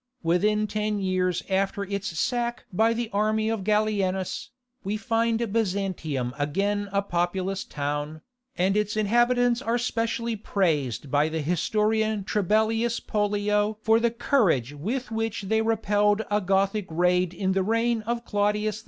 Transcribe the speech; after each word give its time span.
Within 0.23 0.65
ten 0.65 0.97
years 0.97 1.43
after 1.47 1.83
its 1.83 2.07
sack 2.19 2.65
by 2.73 2.91
the 2.91 3.07
army 3.13 3.49
of 3.49 3.63
Gallienus, 3.63 4.49
we 4.83 4.97
find 4.97 5.53
Byzantium 5.53 6.33
again 6.39 6.89
a 6.91 7.03
populous 7.03 7.63
town, 7.63 8.21
and 8.57 8.75
its 8.75 8.97
inhabitants 8.97 9.61
are 9.61 9.77
specially 9.77 10.35
praised 10.35 11.11
by 11.11 11.29
the 11.29 11.41
historian 11.43 12.23
Trebellius 12.23 12.99
Pollio 12.99 13.77
for 13.83 13.99
the 13.99 14.09
courage 14.09 14.73
with 14.73 15.11
which 15.11 15.43
they 15.43 15.61
repelled 15.61 16.23
a 16.31 16.41
Gothic 16.41 16.87
raid 16.89 17.31
in 17.31 17.51
the 17.51 17.61
reign 17.61 18.01
of 18.01 18.25
Claudius 18.25 18.77
II. 18.77 18.79